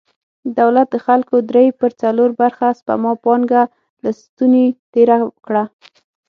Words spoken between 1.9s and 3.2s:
څلور برخه سپما